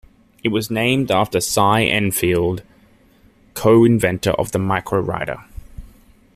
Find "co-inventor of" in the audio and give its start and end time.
3.53-4.51